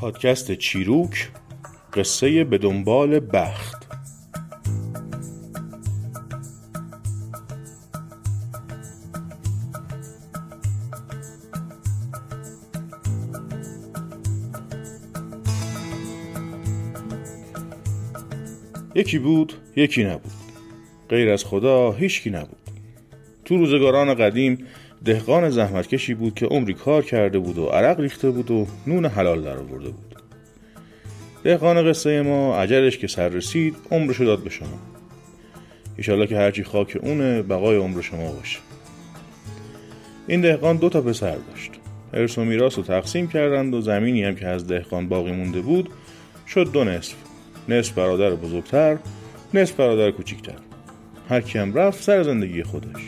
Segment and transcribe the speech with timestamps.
[0.00, 1.28] پادکست چیروک
[1.94, 3.86] قصه به دنبال بخت.
[18.94, 20.32] یکی بود یکی نبود.
[21.08, 22.58] غیر از خدا هیچکی نبود.
[23.44, 24.66] تو روزگاران قدیم
[25.04, 29.42] دهقان زحمتکشی بود که عمری کار کرده بود و عرق ریخته بود و نون حلال
[29.42, 30.16] در آورده بود.
[31.44, 34.78] دهقان قصه ما عجلش که سر رسید عمرشو داد به شما.
[35.96, 38.58] ایشالله که هرچی خاک اونه بقای عمر شما باشه.
[40.26, 41.70] این دهقان دو تا پسر داشت.
[42.14, 45.90] ارث و میراث رو تقسیم کردند و زمینی هم که از دهقان باقی مونده بود
[46.46, 47.14] شد دو نصف.
[47.68, 48.98] نصف برادر بزرگتر
[49.54, 50.58] نصف برادر کوچیکتر.
[51.28, 53.02] هر کیم رفت سر زندگی خودش.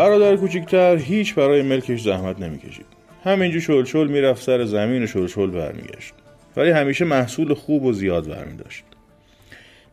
[0.00, 2.86] برادر کوچیکتر هیچ برای ملکش زحمت نمی‌کشید.
[3.24, 6.14] همینجور شلشل می‌رفت سر زمین و شلشل برمیگشت.
[6.56, 8.84] ولی همیشه محصول خوب و زیاد برمی داشت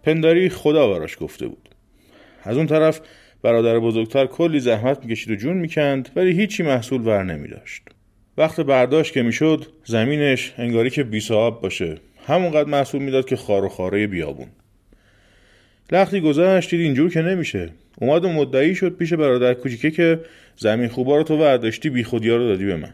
[0.03, 1.69] پنداری خدا براش گفته بود.
[2.43, 3.01] از اون طرف
[3.41, 7.81] برادر بزرگتر کلی زحمت می‌کشید و جون می‌کند ولی هیچی محصول ور نمی داشت
[8.37, 11.21] وقت برداشت که می‌شد زمینش انگاری که بی
[11.61, 11.97] باشه.
[12.27, 14.47] همونقدر محصول می‌داد که خار و خاره بیابون.
[15.91, 17.69] لختی گذشت دید اینجور که نمیشه.
[17.97, 20.19] اومد و مدعی شد پیش برادر کوچیکه که
[20.57, 22.93] زمین خوبا رو تو ورداشتی بی خودیا رو دادی به من.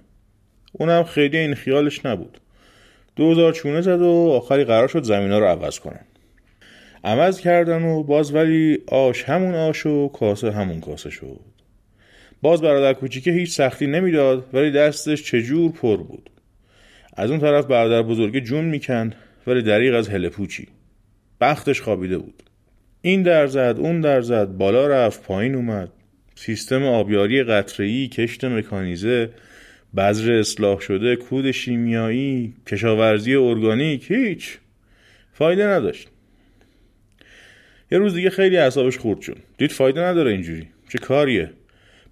[0.72, 2.38] اونم خیلی این خیالش نبود.
[3.16, 6.05] دوزار چونه زد و آخری قرار شد زمین ها رو عوض کنن.
[7.03, 11.39] عوض کردن و باز ولی آش همون آش و کاسه همون کاسه شد.
[12.41, 16.29] باز برادر کوچیکه هیچ سختی نمی‌داد ولی دستش چجور پر بود.
[17.17, 19.16] از اون طرف برادر بزرگه جون می‌کند
[19.47, 20.67] ولی دریغ از هلپوچی.
[21.41, 22.44] بختش خوابیده بود.
[23.06, 25.90] این در زد اون در زد بالا رفت پایین اومد.
[26.36, 29.30] سیستم آبیاری قطره‌ای کشت مکانیزه
[29.97, 34.58] بذر اصلاح شده کود شیمیایی کشاورزی ارگانیک هیچ.
[35.34, 36.08] فایده نداشت.
[37.91, 39.38] یه روز دیگه خیلی اعصابش خورد شد.
[39.58, 40.68] دید فایده نداره اینجوری.
[40.90, 41.52] چه کاریه؟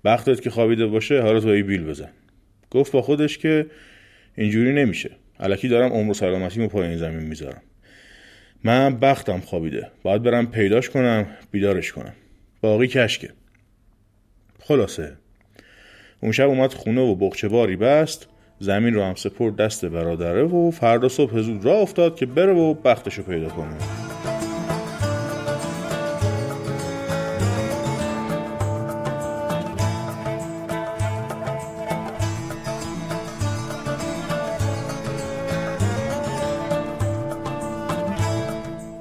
[0.06, 2.10] بختت که خوابیده باشه حالا تو ای بیل بزن.
[2.72, 3.66] گفت با خودش که
[4.38, 5.12] اینجوری نمیشه.
[5.40, 7.62] الکی دارم عمر سلامتیمو پایین زمین می‌ذارم.
[8.64, 9.92] من بختم خوابیده.
[10.04, 12.14] باید برم پیداش کنم بیدارش کنم.
[12.62, 13.30] باقی کشکه.
[14.60, 15.18] خلاصه.
[16.22, 18.28] اون شب اومد خونه و بخچه باری بست.
[18.60, 22.74] زمین رو هم سپرد دست برادره و فردا صبح زود راه افتاد که بره و
[22.74, 24.01] بختشو پیدا کنه.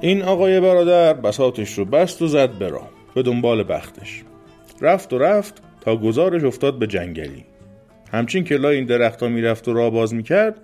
[0.02, 4.22] این آقای برادر بساتش رو بست و زد برا به دنبال بختش.
[4.80, 7.44] رفت و رفت تا گزارش افتاد به جنگلی.
[8.12, 10.60] همچین که لای این درختها می‌رفت و را باز می‌کرد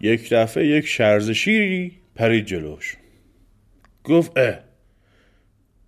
[0.00, 2.96] یک دفعه یک شرز شیری پرید جلوش.
[4.04, 4.58] گفت اه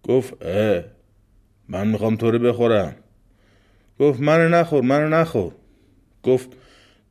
[0.02, 0.82] گفت اه
[1.68, 2.96] من می‌خوام رو بخورم.
[4.00, 5.52] گفت من نخور من نخور.
[6.22, 6.48] گفت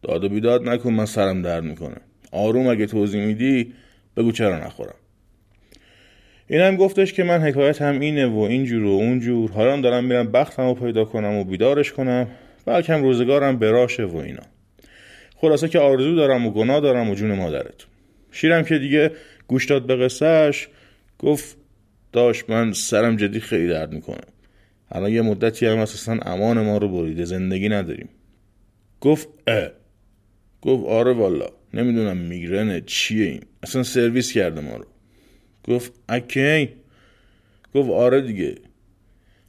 [0.01, 1.97] داد و بیداد نکن من سرم درد می‌کنه.
[2.31, 3.73] آروم اگه توضیح میدی
[4.17, 4.95] بگو چرا نخورم.
[6.47, 10.31] این هم گفتش که من حکایت هم اینه و اینجور و اونجور حالا دارم میرم
[10.31, 12.27] بختم رو پیدا کنم و بیدارش کنم.
[12.65, 14.43] بلکم روزگارم براشه و اینا.
[15.35, 17.85] خلاصه که آرزو دارم و گناه دارم و جون مادرت
[18.31, 19.11] شیرم که دیگه
[19.47, 20.67] گوش داد به قصهش
[21.19, 21.57] گفت
[22.11, 24.21] داشت من سرم جدی خیلی درد می‌کنه.
[24.91, 28.09] الان یه مدتی هم اساسا امان ما رو بریده زندگی نداریم.
[29.01, 29.69] گفت اه.
[30.61, 33.41] گفت آره والا نمی‌دونم میگرنه چیه این.
[33.63, 34.85] اصلا سرویس کرده ما رو.
[35.67, 36.69] گفت اکی
[37.73, 38.55] گفت آره دیگه.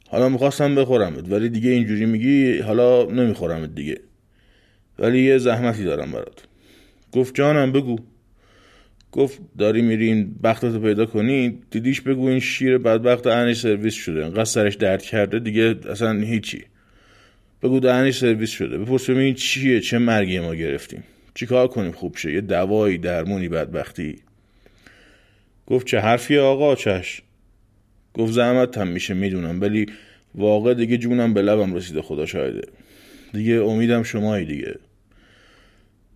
[0.07, 3.99] حالا می‌خواستم بخورمت ولی دیگه اینجوری میگی حالا نمیخورمت دیگه.
[4.99, 6.43] ولی یه زحمتی دارم برات.
[7.11, 7.97] گفت جانم بگو.
[9.11, 14.25] گفت داری میری این بختتو پیدا کنی؟ دیدیش بگو این شیر بدبخت دهنش سرویس شده.
[14.25, 16.63] انقدر سرش درد کرده دیگه اصلا هیچی.
[17.63, 18.77] بگو دهنش سرویس شده.
[18.77, 21.03] بپرس این چیه؟ چه مرگی ما گرفتیم؟
[21.33, 22.33] چیکار کنیم؟ خوب شه.
[22.33, 24.15] یه دوایی درمونی بدبختی.
[25.69, 27.21] گفت چه حرفی آقا چش؟
[28.13, 29.85] گفت زحمت هم میشه می‌دونم ولی
[30.35, 32.61] واقع دیگه جونم به لبم رسیده خدا شاهده.
[33.33, 34.75] دیگه امیدم شمایی دیگه.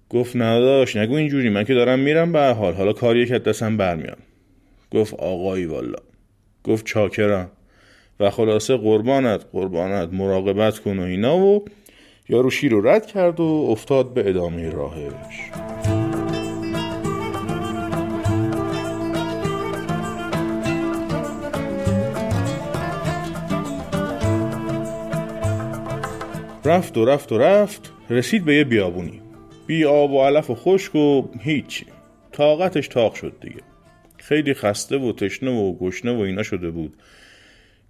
[0.09, 2.73] گفت نداشت نگو اینجوری من که دارم میرم به حال.
[2.73, 4.17] حالا کاری که دستم برمیاد.
[4.91, 6.00] گفت آقایی والا.
[6.63, 7.51] گفت چاکرم.
[8.19, 11.38] و خلاصه قربانت قربانت مراقبت کن و اینا.
[11.38, 11.65] و
[12.29, 15.93] یارو شیر رو رد کرد و افتاد به ادامه راهش.
[26.65, 29.21] رفت و رفت و رفت رسید به یه بیابونی.
[29.68, 31.86] بی آب و علف و خشک و هیچی.
[32.31, 33.62] طاقتش تاق شد دیگه.
[34.18, 36.94] خیلی خسته و تشنه و گشنه و اینا شده بود.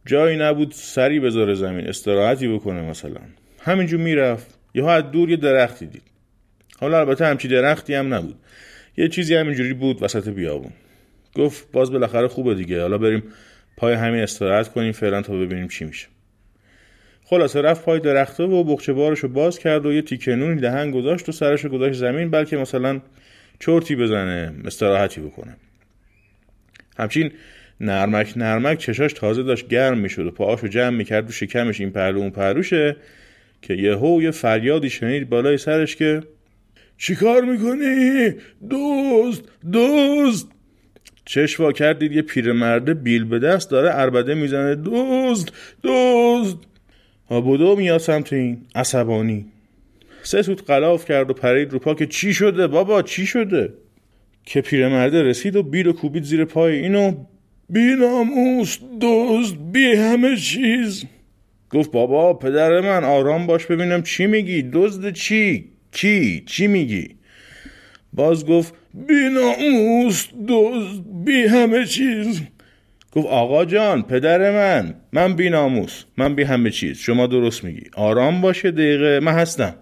[0.06, 3.22] جایی نبود سری بذاره زمین استراحتی بکنه مثلا.
[3.60, 4.60] همینجور می‌رفت.
[4.74, 6.04] یه از دور یه درختی دید.
[6.80, 8.36] حالا البته همچی درختی هم نبود.
[8.98, 10.72] یه چیزی همینجوری بود وسط بیابون.
[11.36, 12.82] گفت باز بالاخره خوبه دیگه.
[12.82, 13.24] حالا بریم
[13.78, 16.08] پای همین استراحت کنیم فعلا تا ببینیم چی میشه.
[17.34, 21.30] خلاصه رفت پای درخته و بخچه بارشو باز کرد و یه تیکه نونی دهن گذاشت
[21.30, 23.02] و سرشو گذاشت زمین بلکه مثلا
[23.60, 25.56] چرتی بزنه استراحتی بکنه.
[26.98, 27.32] همچین
[27.82, 32.20] نرمک نرمک چشاش تازه داشت گرم می‌شد و پاهاشو جمع می‌کرد و شکمش این پهلو
[32.20, 32.96] اون پهلوشه
[33.62, 36.22] که یهو یه فریادی شنید بالای سرش که
[36.98, 38.34] چیکار می‌کنی؟
[38.70, 40.48] دوست دوست!
[41.26, 45.52] چشوا کردید یه پیرمرده بیل به دست داره اربده می‌زنه دوست
[45.84, 46.58] دوست!
[47.30, 49.46] آبودو میاد سمت این عصبانی.
[50.24, 53.74] سه سوت قلاف کرد و پرید رو پا که چی شده بابا؟ چی شده؟
[54.46, 57.16] که پیرمرده رسید و بیل و کوبید زیر پای اینو.
[57.70, 61.06] بی ناموس دوست بی همه چیز.
[61.70, 64.70] گفت بابا پدر من آرام باش ببینم چی میگی.
[64.74, 67.10] دزد چی؟ کی؟ چی میگی؟
[68.14, 72.42] باز گفت بی ناموس دزد بی همه چیز.
[73.14, 76.98] گفت آقا جان پدر من من بی ناموس من بی همه چیز.
[76.98, 77.84] شما درست میگی.
[77.96, 79.76] آرام باشه دقیقه من هستم.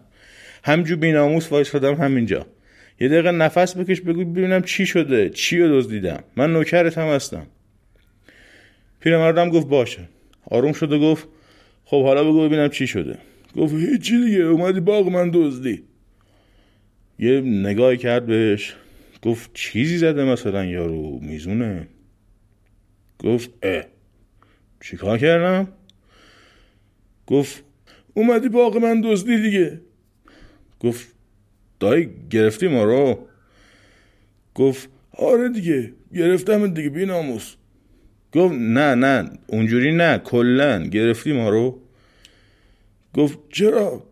[0.64, 2.46] همجور بی ناموس وایسادم همینجا.
[3.00, 6.24] یه دقیقه نفس بکش بگو ببینم چی شده چی رو دزدیدم.
[6.36, 7.48] من نوکرت هم هستم.
[9.00, 10.10] پیرمردم گفت باشه.
[10.50, 11.28] آروم شد و گفت
[11.86, 13.18] خب حالا بگو ببینم چی شده.
[13.58, 15.84] گفت هیچی دیگه اومدی باغ من دزدی.
[17.20, 18.76] یه نگاهی کرد بهش.
[19.22, 21.88] گفت چیزی زده مثلا یارو میزونه.
[23.24, 23.84] گفت اه.
[24.82, 25.68] چیکار کردم؟
[27.28, 27.64] گفت
[28.14, 29.82] اومدی باغ من دزدی دیگه.
[30.80, 31.08] گفت
[31.80, 33.28] دایی گرفتی ما رو؟
[34.56, 37.56] گفت آره دیگه گرفتم دیگه بی ناموس.
[38.34, 41.82] گفت نه نه اونجوری نه کلا گرفتی ما رو؟
[43.14, 44.04] گفت چرا؟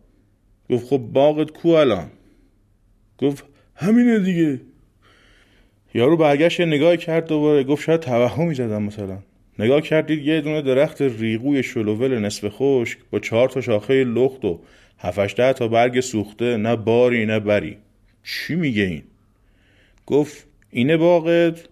[0.70, 2.10] گفت خب باغت کو الان؟
[3.18, 4.60] گفت همینه دیگه.
[5.94, 9.18] یارو برگشت نگاه کرد دوباره گفت شاید توهمی زدم مثلا.
[9.58, 14.60] نگاه کردید یه دونه درخت ریغوی شلوول نصف خشک با چهار تا شاخه لخت و
[14.98, 17.76] هفتش ده تا برگ سوخته نه باری نه بری.
[18.24, 19.02] چی میگه این؟
[20.06, 21.68] گفت اینه باغت؟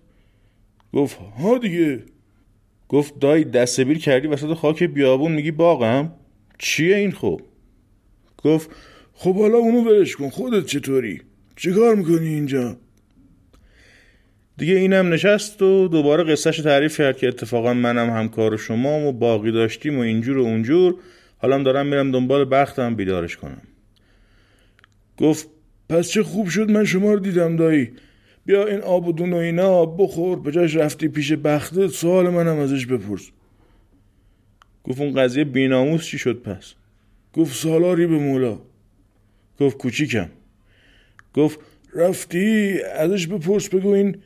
[0.92, 2.02] گفت ها دیگه.
[2.88, 6.12] گفت دایی دستبیر کردی وسط خاک بیابون میگی باغم؟
[6.58, 7.40] چیه این خب
[8.44, 8.70] گفت
[9.14, 11.20] خب حالا اونو ولش کن خودت چطوری؟
[11.56, 12.76] چیکار می‌کنی اینجا؟
[14.58, 19.52] دیگه اینم نشست و دوباره قصهش تعریف کرد که اتفاقا منم همکار شما و باقی
[19.52, 20.94] داشتیم و اینجور و اونجور.
[21.38, 23.62] حالا دارم میرم دنبال بختم بیدارش کنم.
[25.16, 25.48] گفت
[25.88, 27.90] پس چه خوب شد من شما رو دیدم دایی.
[28.46, 32.58] بیا این آب و دون و اینا بخور به جاش رفتی پیش بختت سوال منم
[32.58, 33.30] ازش بپرس.
[34.84, 36.74] گفت اون قضیه بیناموس چی شد پس؟
[37.32, 38.58] گفت سالاری به مولا.
[39.60, 40.28] گفت کوچیکم.
[41.34, 41.60] گفت
[41.94, 44.16] رفتی؟ ازش بپرس بگو این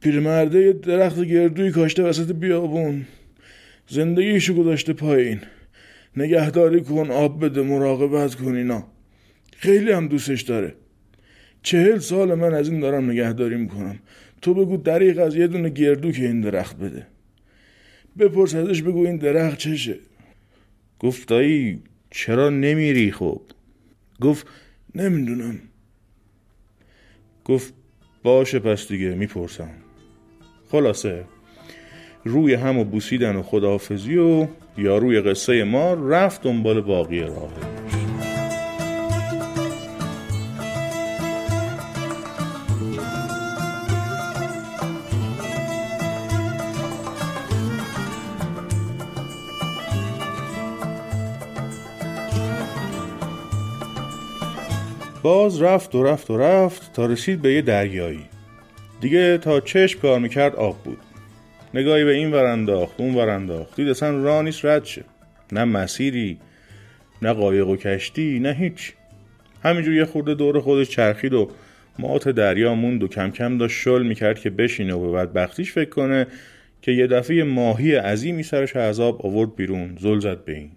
[0.00, 3.06] پیرمرده یه درخت گردوی کاشته وسط بیابون.
[3.88, 5.40] زندگیشو گذاشته پایین.
[6.16, 8.86] نگهداری کن آب بده مراقبت کن اینا.
[9.56, 10.74] خیلی هم دوستش داره.
[11.62, 13.98] چهل سال من از این دارم نگهداری می‌کنم.
[14.42, 17.06] تو بگو دریق از یه دونه گردو که این درخت بده.
[18.18, 19.96] بپرس ازش بگو این درخت چشه.
[20.98, 23.40] گفت دایی چرا نمیری خب؟
[24.20, 24.46] گفت
[24.94, 25.58] نمی‌دونم.
[27.44, 27.74] گفت
[28.22, 29.70] باشه پس دیگه می‌پرسم.
[30.72, 31.24] خلاصه.
[32.24, 34.46] روی هم و بوسیدن و خداحافظی و
[34.78, 37.52] یا روی قصه ما رفت دنبال باقی راه.
[55.22, 58.37] باز رفت و رفت و رفت تا رسید به یه دریایی.
[59.00, 60.98] دیگه تا چشم کار می‌کرد آب بود.
[61.74, 65.04] نگاهی به این ورانداخت اون ورانداخت دید اصلا راه نیست رد شه.
[65.52, 66.38] نه مسیری
[67.22, 68.92] نه قایق و کشتی نه هیچ.
[69.62, 71.50] همینجور یه خورده دور خودش چرخید و
[71.98, 75.90] مات دریا موند و کم کم داشت شل می‌کرد که بشینه و به بدبختیش فکر
[75.90, 76.26] کنه
[76.82, 80.70] که یه دفعه ماهی عظیمی سرش عذاب آورد بیرون زل زد به این.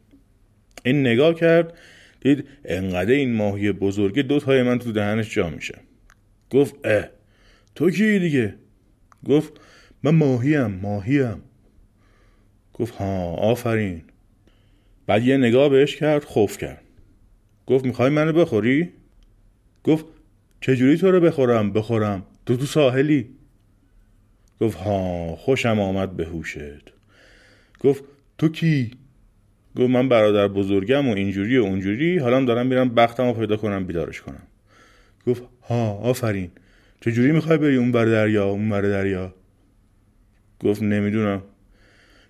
[0.84, 1.74] این نگاه کرد
[2.22, 5.76] دید انقدر این ماهی بزرگه دو تای من تو دهنش جا میشه.
[6.50, 7.04] گفت اه
[7.76, 8.56] تو کی دیگه؟
[9.26, 9.54] گفت
[10.04, 11.42] من ماهیم ماهیم.
[12.74, 14.02] گفت ها آفرین.
[15.08, 16.84] بعد یه نگاه بهش کرد خوف کرد.
[17.68, 18.90] گفت می‌خوای منو بخوری؟
[19.84, 20.06] گفت
[20.62, 22.24] چجوری تو رو بخورم؟ بخورم.
[22.46, 23.30] تو تو ساحلی.
[24.62, 26.94] گفت ها خوشم آمد به هوشت.
[27.80, 28.04] گفت
[28.38, 28.92] تو کی؟
[29.76, 32.18] گفت من برادر بزرگم و اینجوری و اونجوری.
[32.18, 34.44] حالا دارم میرم بختم رو پیدا کنم بیدارش کنم.
[35.28, 36.52] گفت ها آفرین.
[37.02, 39.34] چجوری می‌خوای بری اون بر دریا اون بر دریا؟
[40.60, 41.42] گفت نمی‌دونم.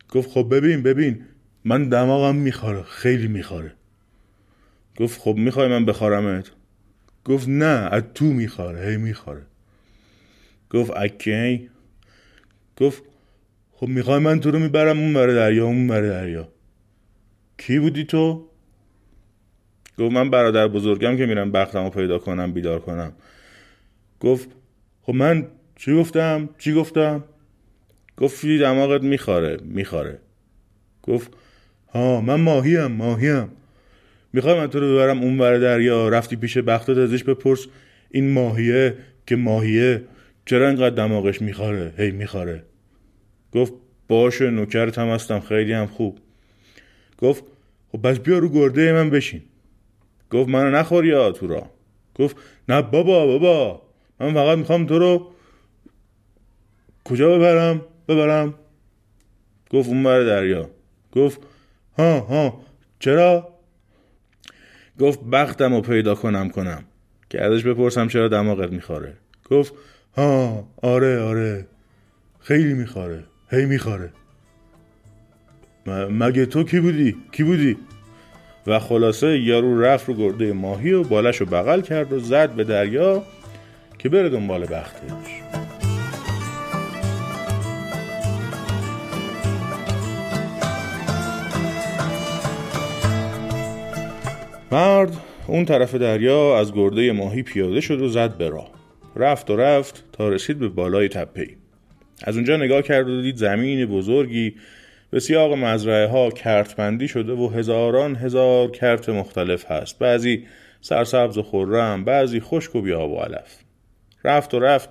[0.09, 1.25] گفت خب ببین ببین.
[1.65, 3.73] من دماغم می‌خوره خیلی می‌خوره.
[4.97, 6.51] گفت خب می‌خوای من بخارمت
[7.25, 9.41] گفت نه از تو می‌خوره هی می‌خوره.
[10.69, 11.69] گفت اکی.
[12.77, 13.03] گفت
[13.71, 16.49] خب می‌خوای من تو رو می‌برم اون بر دریا اون بر دریا.
[17.57, 18.47] کی بودی تو؟
[19.97, 23.13] گفت من برادر بزرگم که میرم بختم رو پیدا کنم بیدار کنم.
[24.19, 24.49] گفت
[25.11, 27.23] خب من چی گفتم؟ چی گفتم؟
[28.17, 30.19] گفتی دماغت می‌خوره می‌خوره
[31.03, 31.31] گفت
[31.93, 33.49] ها من ماهیم ماهیم.
[34.33, 37.67] می‌خوای من تو رو ببرم اون ور دریا؟ رفتی پیش بختت ازش بپرس
[38.11, 40.03] این ماهیه که ماهیه.
[40.45, 42.63] چرا اینقدر دماغش می‌خوره هی می‌خوره
[43.53, 43.73] گفت
[44.07, 46.19] باشه نوکرت هم هستم خیلی هم خوب.
[47.17, 47.43] گفت
[47.91, 49.41] خب بس بیا رو گرده من بشین.
[50.29, 51.69] گفت منو نخور یا تو را
[52.15, 52.35] گفت
[52.69, 53.90] نه بابا بابا.
[54.21, 55.27] من فقط می‌خوام تو رو
[57.03, 58.53] کجا ببرم؟ ببرم.
[59.69, 60.69] گفت اون بر دریا.
[61.13, 61.41] گفت
[61.97, 62.61] ها ها.
[62.99, 63.47] چرا؟
[64.99, 66.83] گفت بختم رو پیدا کنم کنم.
[67.29, 69.13] که ازش بپرسم چرا دماغت میخواره
[69.49, 69.73] گفت
[70.17, 71.67] ها آره آره.
[72.39, 74.09] خیلی میخواره هی میخواره
[76.09, 77.77] مگه تو کی بودی؟ کی بودی؟
[78.67, 82.63] و خلاصه یارو رفت رو گرده ماهی و بالش رو بغل کرد و زد به
[82.63, 83.23] دریا.
[84.03, 85.41] که بره دنبال بختش
[94.71, 95.17] مرد
[95.47, 98.71] اون طرف دریا از گرده ماهی پیاده شد و زد به راه.
[99.15, 101.47] رفت و رفت تا رسید به بالای تپه
[102.23, 104.55] از اونجا نگاه کرد و دید زمین بزرگی
[105.09, 109.99] به سیاق مزرعه ها کرتبندی شده و هزاران هزار کرت مختلف هست.
[109.99, 110.45] بعضی
[110.81, 113.57] سرسبز و خورم بعضی خشک و بیاب و علف.
[114.23, 114.89] رفت و رفت.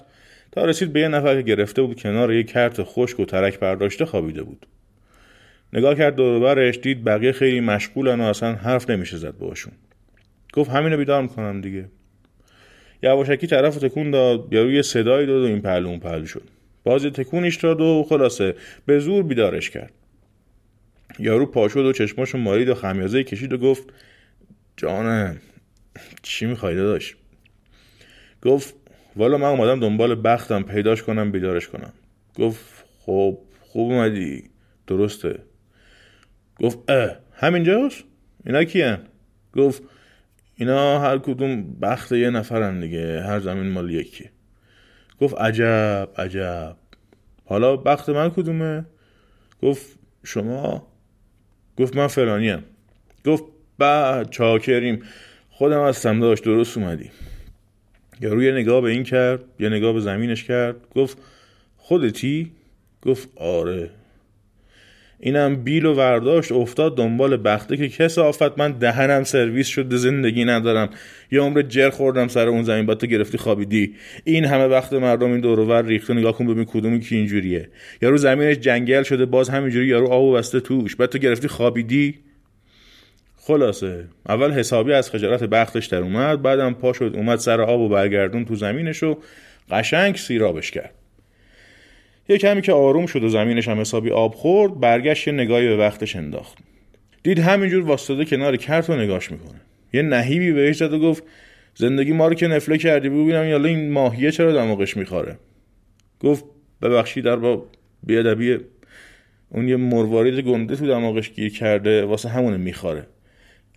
[0.53, 4.05] تا رسید به یه نفر که گرفته بود کنار یک کرت خشک و ترک برداشته
[4.05, 4.67] خوابیده بود.
[5.73, 9.73] نگاه کرد دوربرش دید بقیه خیلی مشغولن و اصلا حرف نمیشه زد باشون
[10.53, 11.89] گفت همینو بیدار می‌کنم دیگه.
[13.03, 16.43] یواشکی طرف تکون داد یارو یه صدایی داد و این پهلو اون پهلو شد.
[16.85, 18.55] باز تکونش داد و خلاصه
[18.87, 19.93] به زور بیدارش کرد.
[21.19, 23.85] یارو پاشد و چشماشو مارید و خمیازه کشید و گفت
[24.77, 25.37] جانم
[26.23, 27.15] چی می‌خوای داشت
[28.43, 28.75] گفت
[29.17, 31.93] والا من اومدم دنبال بختم پیداش کنم بیدارش کنم.
[32.39, 34.51] گفت خب خوب اومدی.
[34.87, 35.39] درسته.
[36.61, 38.05] گفت اه همینجاست؟
[38.47, 39.07] اینا کیان؟
[39.57, 39.83] گفت
[40.55, 44.31] اینا هر کدوم بخت یه نفرن دیگه هر زمین مال یکی.
[45.21, 46.77] گفت عجب عجب.
[47.45, 48.85] حالا بخت من کدومه؟
[49.63, 50.87] گفت شما؟
[51.77, 52.65] گفت من فلانیم.
[53.25, 53.45] گفت
[53.79, 55.03] با چاکریم.
[55.51, 57.11] خودم هستم داشت درست اومدی.
[58.21, 61.19] یا روی نگاه به این کرد یه نگاه به زمینش کرد گفت
[61.77, 62.51] خودتی؟
[63.03, 63.91] گفت آره.
[65.23, 70.45] اینم بیل و ورداشت افتاد دنبال بخته که کس آفت من دهنم سرویس شده زندگی
[70.45, 70.91] ندارم.
[71.33, 73.95] یه عمر جر خوردم سر اون زمین بعد تو گرفتی خوابیدی.
[74.25, 77.69] این همه وقت مردم این دور ریخته نگاه کن ببین کدومی که اینجوریه.
[78.03, 80.97] یارو زمینش جنگل شده باز همینجوری یارو آب بسته توش.
[80.97, 82.15] بعد تو گرفتی خوابیدی؟
[83.43, 84.05] خلاصه.
[84.29, 88.45] اول حسابی از خجالت بختش در اومد بعدم پا شد اومد سر آب و برگردون
[88.45, 89.19] تو زمینش و
[89.71, 90.95] قشنگ سیرابش کرد.
[92.29, 95.77] یه کمی که آروم شد و زمینش هم حسابی آب خورد برگشت یه نگاهی به
[95.77, 96.59] وقتش انداخت.
[97.23, 99.61] دید همینجور واسطه کنار کرت و نگاش می‌کنه.
[99.93, 101.23] یه نهیبی بهش زد و گفت
[101.75, 105.37] زندگی ما رو که نفله کردی ببینم یالا این ماهیه چرا دماغش می‌خوره.
[106.21, 106.45] گفت
[106.83, 107.67] ببخشید در با
[108.03, 108.59] بیادبی
[109.49, 113.07] اون یه مروارید گنده تو دماغش گیر کرده واسه همونه می‌خوره.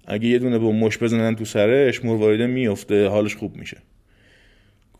[0.08, 3.78] اگه یه دونه با مش بزنن تو سرش مرواریده میفته حالش خوب میشه.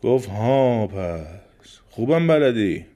[0.02, 2.86] گفت ها پس خوبم بلدی.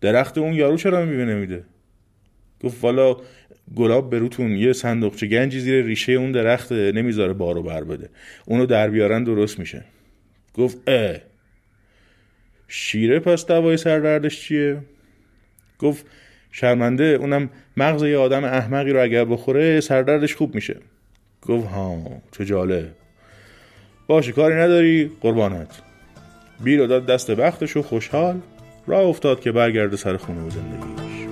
[0.00, 1.64] درخت اون یارو چرا میوه نمیده؟
[2.60, 3.16] گفت والا
[3.76, 8.08] گلاب بروتون یه صندوقچه گنجی زیر ریشه اون درخته نمی‌ذاره بارو بر بده.
[8.46, 9.84] اونو در بیارن درست میشه.
[10.54, 11.16] گفت اه.
[12.68, 14.78] شیره پس دوای سردردش چیه؟
[15.78, 16.06] گفت
[16.52, 20.76] شرمنده اونم مغز یه آدم احمقی رو اگر بخوره سردردش خوب میشه.
[21.42, 22.02] گفت ها
[22.32, 22.88] چه جالب.
[24.06, 25.82] باشه کاری نداری قربانت.
[26.64, 28.40] بیر داد دست بختش و خوشحال
[28.86, 31.28] راه افتاد که برگرده سر خونه و زندگیش.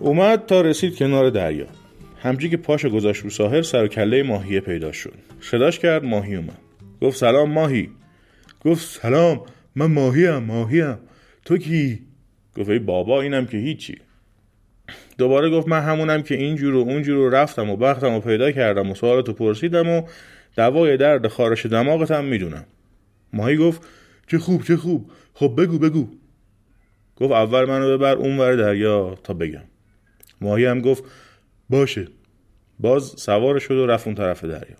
[0.00, 1.66] اومد تا رسید کنار دریا.
[2.22, 5.14] همچی که پاشو گذاشت رو ساحل سر و کله ماهیه پیدا شد.
[5.40, 6.58] صداش کرد ماهی اومد.
[7.02, 7.90] گفت سلام ماهی.
[8.64, 9.40] گفت سلام.
[9.76, 10.98] من ماهیم ماهیم.
[11.44, 12.06] تو کی؟
[12.56, 13.98] گفت ای بابا اینم که هیچی.
[15.18, 18.94] دوباره گفت من همونم که اینجور و اونجور رفتم و بختم و پیدا کردم و
[18.94, 20.02] سوالتو پرسیدم و
[20.56, 22.64] دوای درد خارش دماغتم می‌دونم.
[23.32, 23.82] ماهی گفت
[24.26, 25.10] چه خوب چه خوب.
[25.34, 26.08] خب بگو بگو.
[27.16, 29.64] گفت اول منو ببر اون ور دریا تا بگم.
[30.40, 31.04] ماهی هم گفت
[31.70, 32.08] باشه.
[32.80, 34.76] باز سوار شد و رفت اون طرف دریا.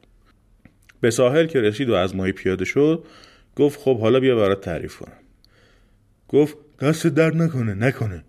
[1.01, 3.05] به ساحل که رسید و از ماهی پیاده شد
[3.57, 5.19] گفت خب حالا بیا برات تعریف کنم.
[6.29, 8.25] گفت دست درد نکنه نکنه.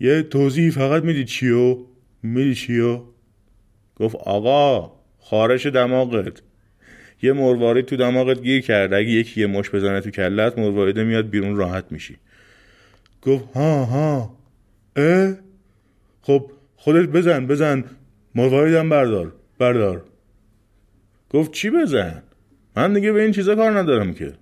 [0.00, 1.78] یه توضیح فقط میدی چیو؟
[2.22, 3.00] میدی چیو؟
[3.96, 6.42] گفت آقا خارش دماغت.
[7.22, 8.96] یه مروارید تو دماغت گیر کرده.
[8.96, 12.16] اگه یکی یه مش بزنه تو کلت مرواریده میاد بیرون راحت میشی.
[13.22, 14.36] گفت ها ها.
[14.96, 15.34] اه؟
[16.22, 17.84] خب خودت بزن بزن.
[18.34, 20.04] مرواریدم بردار بردار.
[21.30, 22.22] گفت چی بزن؟
[22.76, 24.32] من دیگه به این چیزا کار ندارم که.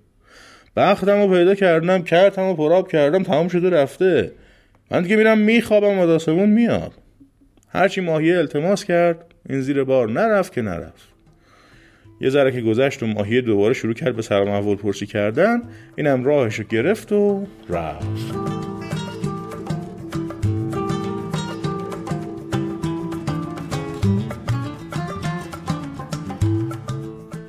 [0.75, 4.31] بختم رو پیدا کردم کردم و پراب کردم تمام شده رفته.
[4.91, 6.91] من دیگه میرم میخوابم و داسمون میاد.
[7.69, 11.09] هرچی ماهیه التماس کرد این زیر بار نرفت که نرفت.
[12.21, 15.61] یه ذره که گذشت و ماهیه دوباره شروع کرد به سلام احوال پرسی کردن
[15.95, 18.05] اینم راهشو گرفت و رفت.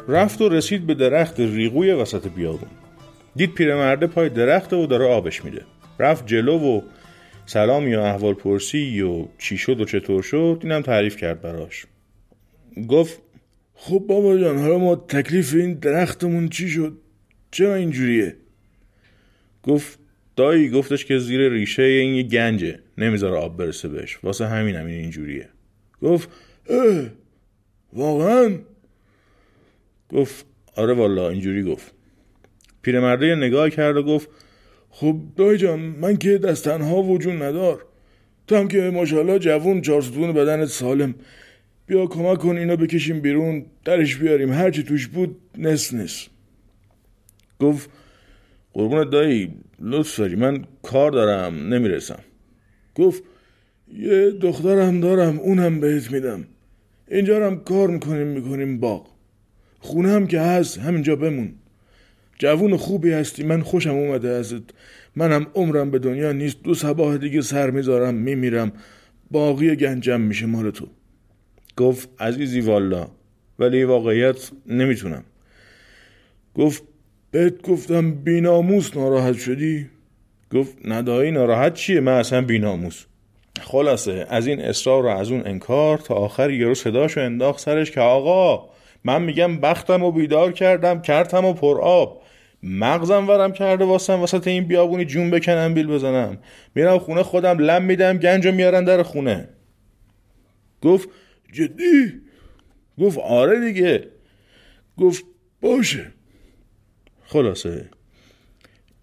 [0.09, 2.79] رفت و رسید به درخت ریغوی وسط بیابون.
[3.37, 5.64] دید پیرمرده پای درخت و داره آبش میده.
[5.99, 6.80] رفت جلو و
[7.47, 11.86] سلامی و احوال پرسی و چی شد و چطور شد اینم تعریف کرد براش.
[12.88, 13.21] گفت
[13.75, 16.99] خب بابا جان حالا ما تکلیف این درختمون چی شد؟
[17.50, 18.36] چرا اینجوریه؟
[19.62, 19.99] گفت
[20.36, 24.19] دایی گفتش که زیر ریشه این یه گنجه نمی‌ذاره آب برسه بهش.
[24.23, 25.49] واسه همین همین اینجوریه.
[26.02, 26.28] گفت
[26.69, 27.06] اه
[27.93, 28.58] واقعا؟
[30.08, 31.95] گفت آره والا اینجوری گفت.
[32.82, 34.28] پیرمرده یه نگاه کرد و گفت
[34.90, 37.84] خب دایی جان من که دست تنها وجود ندار.
[38.47, 41.14] تو هم که ماشاءالله جوون چارستون بدنت سالم.
[41.86, 44.52] بیا کمک کن اینا بکشیم بیرون درش بیاریم.
[44.52, 46.26] هرچی توش بود نس نس.
[47.60, 47.90] گفت
[48.73, 52.19] قربونت دایی لطف داری من کار دارم نمی‌رسم.
[52.95, 53.23] گفت
[53.95, 56.45] یه دخترم دارم اونم بهت میدم.
[57.08, 59.06] اینجا هم کار می‌کنیم می‌کنیم باغ.
[59.80, 61.54] خونه هم که هست همینجا بمون.
[62.41, 63.43] جوون خوبی هستی.
[63.43, 64.63] من خوشم اومده ازت.
[65.17, 66.63] منم عمرم به دنیا نیست.
[66.63, 68.73] دو سباه دیگه سر می‌ذارم میمیرم.
[69.31, 70.87] باقی گنجم میشه مال تو.
[71.76, 73.09] گفت عزیزی والا
[73.59, 75.25] ولی واقعیت نمی‌تونم.
[76.55, 76.83] گفت
[77.31, 79.87] بهت گفتم بیناموس ناراحت شدی؟
[80.53, 83.05] گفت ندایی ناراحت چیه؟ من اصلا بیناموس.
[83.61, 88.00] خلاصه از این اصرار و از اون انکار تا آخر یارو صداشو انداخت سرش که
[88.00, 88.71] آقا
[89.05, 92.20] من میگم بختم و بیدار کردم کردم و پر آب.
[92.62, 96.38] مغزم ورم کرده واسم وسط این بیابونی جون بکنم بیل بزنم.
[96.75, 99.49] میرم خونه خودم لم میدم گنج میارن در خونه.
[100.82, 101.08] گفت
[101.52, 102.20] جدی؟
[102.99, 104.08] گفت آره دیگه.
[104.99, 105.25] گفت
[105.60, 106.06] باشه.
[107.25, 107.88] خلاصه.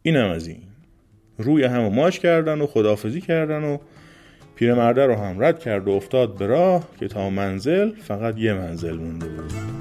[0.02, 0.62] اینم از این.
[1.38, 3.78] روی هم ماش کردن و خدافزی کردن و
[4.56, 8.98] پیرمرده رو هم رد کرد و افتاد به راه که تا منزل فقط یه منزل
[8.98, 9.77] مونده بود.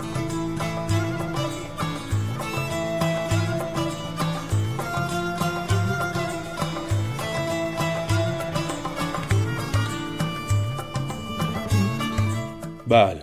[12.88, 13.22] بله.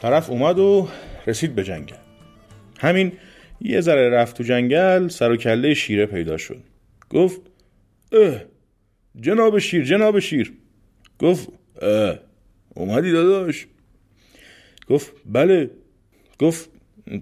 [0.00, 0.88] طرف اومد و
[1.26, 1.96] رسید به جنگل.
[2.78, 3.12] همین
[3.60, 6.62] یه ذره رفت تو جنگل سر و کله شیره پیدا شد.
[7.10, 7.40] گفت
[8.12, 8.40] اه
[9.20, 10.52] جناب شیر جناب شیر.
[11.18, 11.48] گفت
[11.82, 12.18] اه
[12.74, 13.66] اومدی داداش.
[14.88, 15.70] گفت بله.
[16.38, 16.70] گفت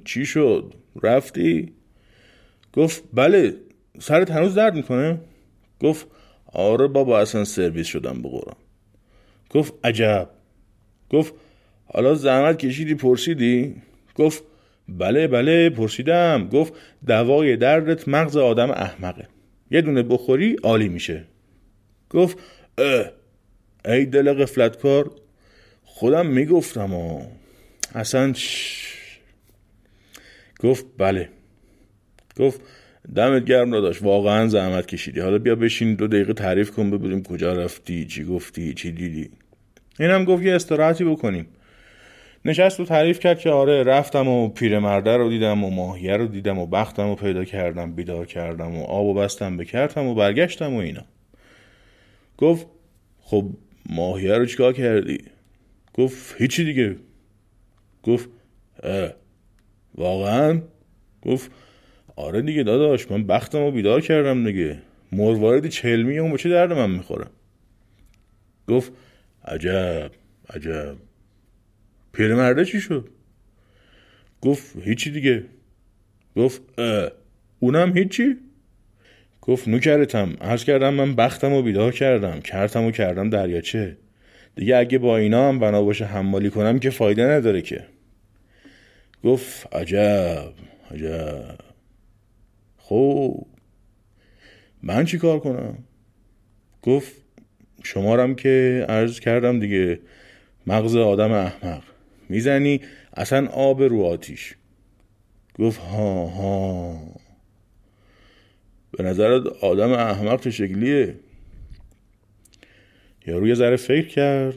[0.05, 1.73] چی شد؟ رفتی؟
[2.73, 3.55] گفت بله
[4.01, 5.21] سرت هنوز درد می‌کنه؟
[5.81, 6.07] گفت
[6.53, 8.29] آره بابا اصلا سرویس شدم به
[9.51, 10.31] گفت عجب.
[11.11, 11.35] گفت
[11.95, 13.75] حالا زحمت کشیدی پرسیدی؟
[14.15, 14.43] گفت
[14.89, 16.49] بله بله پرسیدم.
[16.53, 16.73] گفت
[17.07, 19.29] دوای دردت مغز آدم احمقه.
[19.71, 21.25] یه دونه بخوری عالی میشه.
[22.11, 22.39] گفت
[22.79, 23.11] اه
[23.85, 25.11] ای دل قفلت کار
[25.85, 27.23] خودم می‌گفتم و
[27.95, 28.33] اصلا
[30.61, 31.29] گفت بله.
[32.37, 32.61] گفت
[33.17, 35.21] دمت گرم داداش واقعا زحمت کشیدی.
[35.21, 39.31] حالا بیا بشین دو دقیقه تعریف کن ببینیم کجا رفتی چی گفتی چی دیدی.
[40.01, 41.47] اینم گفت یه استراحتی بکنیم.
[42.45, 46.59] نشست و تعریف کرد که آره رفتم و پیرمرده رو دیدم و ماهیه رو دیدم
[46.59, 50.79] و بختم و پیدا کردم بیدار کردم و آب و بستم بکردم و برگشتم و
[50.79, 51.05] اینا.
[52.39, 52.67] گفت
[53.21, 53.45] خب
[53.91, 55.19] ماهیه رو چیکار کردی؟
[55.95, 56.97] گفت هیچی دیگه.
[58.03, 58.29] گفت
[58.83, 59.11] اه
[59.95, 60.61] واقعا؟
[61.23, 61.51] گفت
[62.17, 64.79] آره دیگه داداش من بختم رو بیدار کردم دیگه.
[65.13, 67.27] مرواردی چلمی اون چه درد من می‌خوره؟
[68.69, 68.93] گفت
[69.45, 70.11] عجب
[70.55, 70.97] عجب.
[72.15, 73.09] پیرمرده چی شد؟
[74.41, 75.45] گفت هیچی دیگه.
[76.37, 77.11] گفت اه
[77.61, 78.37] اونم هیچی؟
[79.43, 83.97] گفت نوکرتم عرض کردم من بختم و بیدار کردم کرتم و کردم دریاچه
[84.57, 87.85] دیگه اگه با اینا هم بنا باشه حمالی کنم که فایده نداره که.
[89.25, 90.53] گفت عجب
[90.91, 91.59] عجب.
[92.79, 93.47] خب
[94.83, 95.79] من چی کار کنم؟
[96.83, 97.13] گفت
[97.83, 99.99] شمارم که عرض کردم دیگه
[100.67, 101.83] مغز آدم احمق.
[102.35, 102.81] می‌زنی
[103.17, 104.55] اصلا آب رو آتیش.
[105.59, 107.01] گفت ها ها.
[108.91, 111.15] به نظرت آدم احمق چه شکلیه؟
[113.27, 114.55] یارو یه ذره فکر کرد.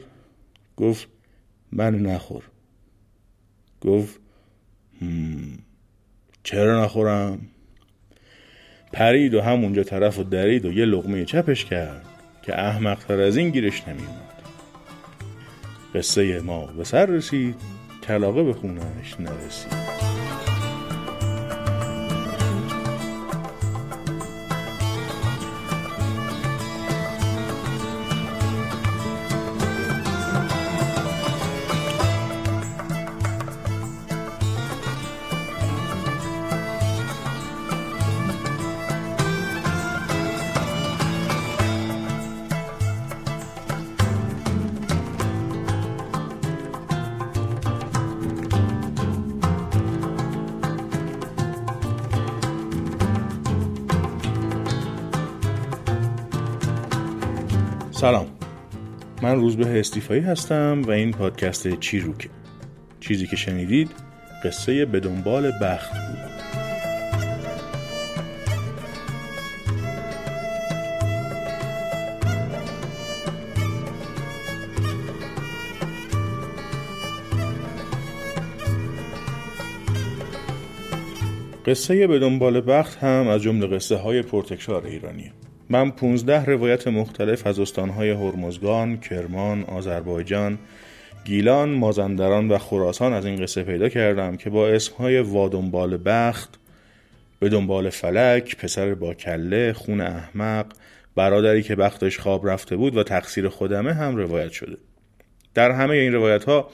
[0.76, 1.08] گفت
[1.72, 2.42] من نخور.
[3.80, 4.20] گفت
[6.42, 7.40] چرا نخورم؟
[8.92, 12.06] پرید و همونجا طرف و درید و یه لغمه چپش کرد
[12.42, 14.27] که احمق تر از این گیرش نمیومد
[15.94, 16.66] قصه ما.
[16.66, 17.54] به سر رسید
[18.06, 20.27] کلاقه به خونش نرسید.
[59.58, 62.28] روزبه استیفایی هستم و این پادکست چی روکه
[63.00, 63.90] چیزی که شنیدید
[64.44, 66.28] قصه به دنبال بخت بود.
[81.66, 85.37] قصه به دنبال بخت هم از جمله قصه های پرتکرار ایرانیه.
[85.70, 90.58] من 15 روایت مختلف از استانهای هرمزگان، کرمان، آذربایجان،
[91.24, 96.58] گیلان، مازندران و خراسان از این قصه پیدا کردم که با اسمهای وادنبال بخت،
[97.40, 100.66] به دنبال فلک، پسر با کله، خون احمق،
[101.14, 104.76] برادری که بختش خواب رفته بود و تقصیر خودمه هم روایت شده.
[105.54, 106.70] در همه این روایت ها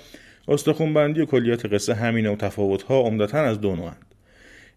[0.49, 4.14] استخونبندی و کلیات قصه همینه و تفاوت ها عمدتا از دو نوعند.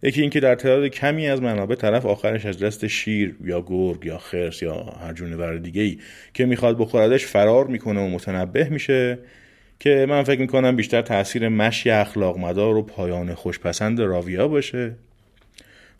[0.03, 4.17] یکی اینکه در تعداد کمی از منابع طرف آخرش از دست شیر یا گرگ یا
[4.17, 5.97] خرس یا هر جونور دیگه ای
[6.33, 9.19] که می‌خواد بخوردش فرار می‌کنه و متنبه میشه
[9.79, 14.91] که من فکر می‌کنم بیشتر تاثیر مشی اخلاق مدار و پایان خوشپسند راویا باشه.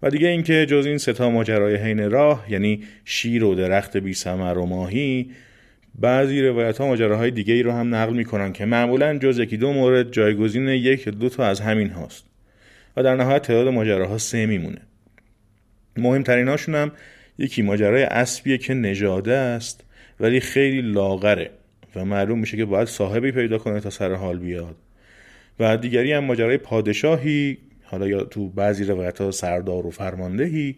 [0.04, 4.58] و دیگه اینکه جز این ستا ماجرای حین راه یعنی شیر و درخت بی سمر
[4.58, 5.32] و ماهی
[6.00, 9.74] بعضی روایت ها ماجراهای دیگه ای رو هم نقل می‌کنن که معمولا جز یکی دو
[9.74, 12.27] مورد جایگزین یک دو تا از همین هاست.
[12.98, 14.82] و در نهایت تعداد ماجراها سه میمونه.
[15.98, 16.92] مهمترین هاشون هم
[17.38, 19.84] یکی ماجرای اسبیه که نژاده است
[20.20, 21.50] ولی خیلی لاغره
[21.96, 24.76] و معلوم میشه که باید صاحبی پیدا کنه تا سر حال بیاد.
[25.60, 30.76] و دیگری هم ماجرای پادشاهی حالا یا تو بعضی روایت ها سردار و فرماندهی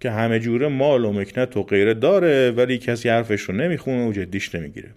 [0.00, 4.12] که همه جوره مال و مکنت و غیره داره ولی کسی حرفش رو نمی‌خونه و
[4.12, 4.90] جدیش نمی‌گیره.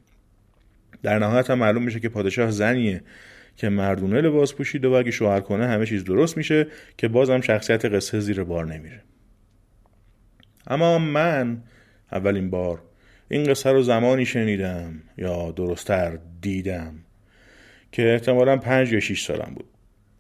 [1.04, 3.02] در نهایت هم معلوم میشه که پادشاه زنیه
[3.58, 7.86] که مردونه لباس پوشیده و اگه شوهر کنه همه چیز درست میشه که بازم شخصیت
[7.86, 9.02] قصه زیر بار نمیره.
[10.68, 11.64] اما من
[12.12, 12.82] اولین بار
[13.30, 16.94] این قصه رو زمانی شنیدم یا درستتر دیدم
[17.92, 19.66] که احتمالا پنج یا شیش سالم بود.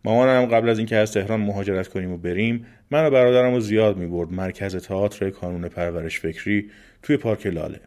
[0.06, 3.98] مامانم قبل از اینکه از تهران مهاجرت کنیم و بریم من و برادرم رو زیاد
[3.98, 6.69] می برد مرکز تئاتر کانون پرورش فکری
[7.02, 7.80] توی پارک لاله.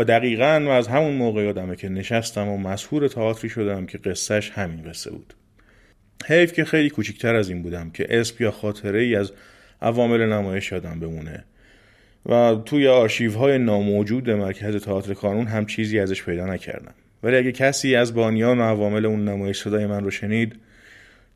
[0.00, 4.50] و دقیقا و از همون موقع یادمه که نشستم و مسهور تئاتری شدم که قصهش
[4.50, 5.34] همین قصه بود.
[6.26, 9.32] حیف که خیلی کوچیکتر از این بودم که اسم یا خاطره ای از
[9.82, 11.44] عوامل نمایش یادم بمونه
[12.26, 16.94] و توی آرشیو های ناموجود مرکز تئاتر کانون هم چیزی ازش پیدا نکردم.
[17.22, 20.60] ولی اگه کسی از بانیان و عوامل اون نمایش صدای من رو شنید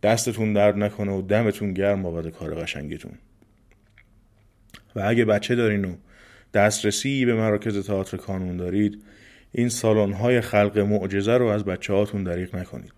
[0.02, 3.12] دستتون درد نکنه و دمتون گرم بابت کار قشنگتون
[4.96, 5.94] و اگه بچه دارین و
[6.54, 9.02] دسترسی به مراکز تئاتر کانون دارید
[9.52, 12.92] این سالن های خلق معجزه رو از بچه هاتون دریغ نکنید.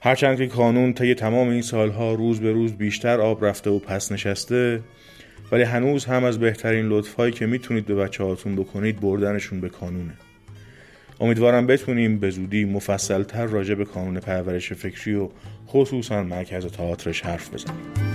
[0.00, 4.12] هرچند که کانون طی تمام این سالها روز به روز بیشتر آب رفته و پس
[4.12, 4.80] نشسته
[5.52, 10.12] ولی هنوز هم از بهترین لطفهایی که می‌تونید به بچه هاتون بکنید بردنشون به کانونه.
[11.20, 15.28] امیدوارم بتونیم به زودی مفصلتر راجع به کانون پرورش فکری و
[15.68, 18.11] خصوصا مرکز تئاترش حرف بزنیم.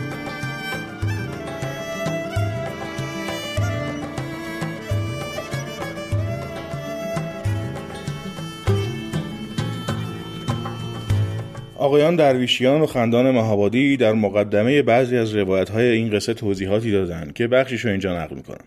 [11.88, 17.34] آقایان درویشیان و خندان مهابادی در مقدمه بعضی از روایت های این قصه توضیحاتی دادند
[17.34, 18.66] که بخشیش رو اینجا نقل می‌کنم.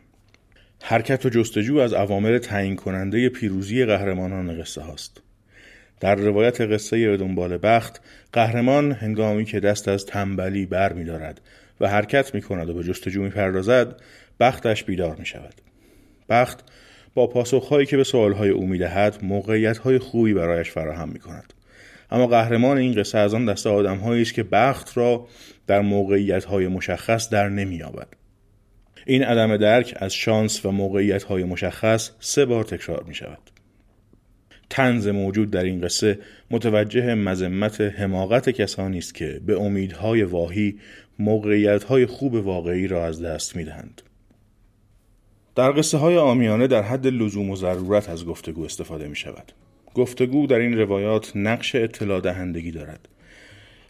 [0.83, 5.23] حرکت و جستجو از عوامل تعیین کننده پیروزی قهرمانان قصه هاست.
[6.01, 8.01] در روایت قصه به دنبال بخت
[8.33, 11.41] قهرمان هنگامی که دست از تنبلی بر می دارد
[11.81, 13.97] و حرکت می کند و به جستجو می پردازد
[14.41, 15.55] بختش بیدار می شود
[16.29, 16.65] بخت
[17.15, 21.53] با پاسخهایی که به سوالهای او می دهد موقعیت خوبی برایش فراهم می کند
[22.11, 25.29] اما قهرمان این قصه از آن دسته آدمهایی است که بخت را
[25.67, 28.09] در موقعیت های مشخص در نمییابد
[29.07, 33.51] این عدم درک از شانس و موقعیت های مشخص سه بار تکرار می شود
[34.71, 36.19] تنز موجود در این قصه
[36.51, 40.79] متوجه مذمت حماقت کسانی است که به امیدهای واهی
[41.19, 44.03] موقعیت های خوب واقعی را از دست می دهند.
[45.55, 49.53] در قصه های آمیانه در حد لزوم و ضرورت از گفتگو استفاده می شود.
[49.95, 53.09] گفتگو در این روایات نقش اطلاع دهندگی دارد.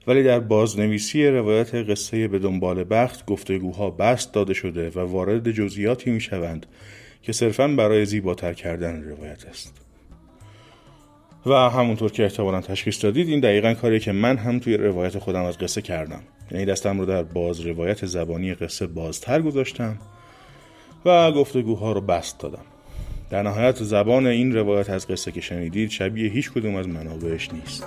[0.07, 6.11] ولی در بازنویسی روایت قصه به دنبال بخت گفتگوها بست داده شده و وارد جزئیاتی
[6.11, 6.67] می شوند
[7.23, 9.81] که صرفا برای زیباتر کردن روایت است.
[11.47, 15.45] و همونطور که احتمالا تشخیص دادید این دقیقا کاری که من هم توی روایت خودم
[15.45, 16.23] از قصه کردم.
[16.51, 19.99] یعنی دستم رو در باز روایت زبانی قصه بازتر گذاشتم
[21.05, 22.65] و گفتگوها رو بست دادم.
[23.31, 27.87] در نهایت زبان این روایت از قصه که شنیدید شبیه هیچ کدوم از منابعش نیست.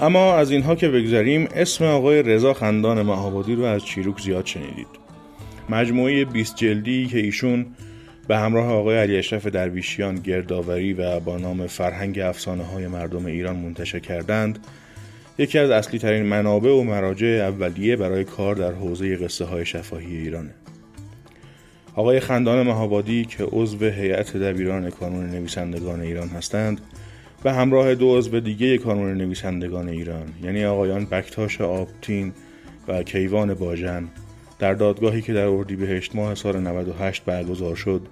[0.00, 4.86] اما از اینها که بگذاریم اسم آقای رضا خندان مهابادی رو از چیروک زیاد شنیدید.
[5.68, 7.66] مجموعه 20 جلدی که ایشون
[8.28, 13.56] به همراه آقای علی اشرف درویشیان گردآوری و با نام فرهنگ افسانه های مردم ایران
[13.56, 14.58] منتشر کردند
[15.38, 20.16] یکی از اصلی ترین منابع و مراجع اولیه برای کار در حوزه قصه های شفاهی
[20.16, 20.50] ایرانه.
[21.94, 26.80] آقای خندان مهابادی که عضو هیئت دبیران کانون نویسندگان ایران هستند
[27.44, 32.32] و همراه دو عضو دیگه کانون نویسندگان ایران یعنی آقایان بکتاش آبتین
[32.88, 34.08] و کیوان باجن
[34.58, 38.02] در دادگاهی که در اردیبهشت ماه سال 98 برگزار شد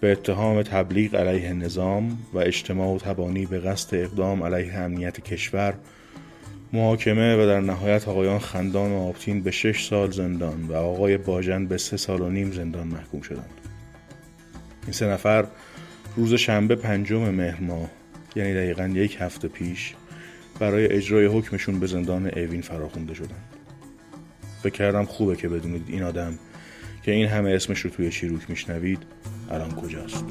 [0.00, 5.74] به اتهام تبلیغ علیه نظام و اجتماع و تبانی به قصد اقدام علیه امنیت کشور
[6.72, 11.66] محاکمه و در نهایت آقایان خندان و آبتین به شش سال زندان و آقای باجن
[11.66, 13.50] به سه سال و نیم زندان محکوم شدند.
[14.82, 15.46] این سه نفر
[16.16, 17.90] روز شنبه پنجم مهر ماه
[18.36, 19.94] یعنی دقیقا یک هفته پیش
[20.60, 23.55] برای اجرای حکمشون به زندان اوین فراخونده شدند.
[24.66, 26.38] فکر کردم خوبه که بدونید این آدم
[27.02, 28.98] که این همه اسمش رو توی چیروک میشنوید
[29.50, 30.24] الان کجاست.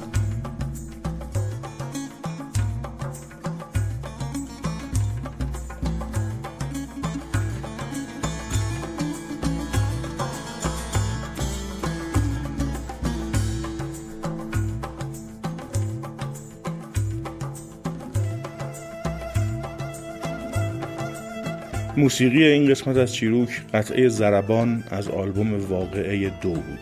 [21.98, 26.78] موسیقی این قسمت از چیروک قطعه زربان از آلبوم واقعه دو بود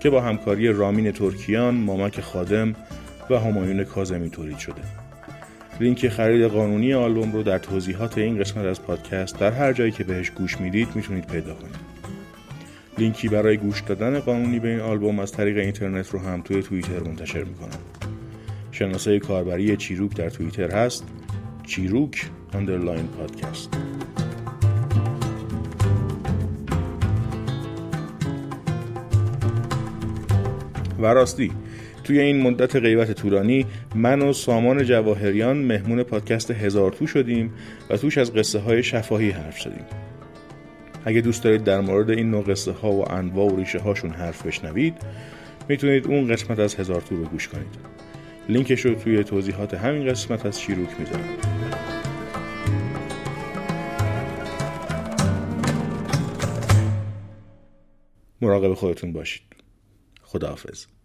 [0.00, 2.74] که با همکاری رامین ترکیان، مامک خادم
[3.30, 4.82] و همایون کازمی تولید شده.
[5.80, 10.04] لینک خرید قانونی آلبوم رو در توضیحات این قسمت از پادکست در هر جایی که
[10.04, 11.76] بهش گوش می‌دید می‌تونید پیدا کنید.
[12.98, 17.00] لینکی برای گوش دادن قانونی به این آلبوم از طریق اینترنت رو هم توی توییتر
[17.00, 17.78] منتشر می‌کنم.
[18.72, 21.04] شناسه کاربری چیروک در توییتر هست
[21.66, 23.85] چیروک underline پادکست
[30.98, 31.52] و راستی.
[32.04, 37.52] توی این مدت غیبت طولانی من و سامان جواهریان مهمون پادکست هزار تو شدیم
[37.90, 39.84] و توش از قصه های شفاهی حرف زدیم
[41.04, 44.46] اگه دوست دارید در مورد این نوع قصه ها و انواع و ریشه هاشون حرف
[44.46, 44.94] بشنوید
[45.68, 47.78] می‌تونید اون قسمت از هزار تو رو گوش کنید.
[48.48, 51.28] لینکش رو توی توضیحات همین قسمت از شیروک می‌ذارم.
[58.40, 59.55] مراقب خودتون باشید.
[60.36, 60.95] खुदा हाफिज़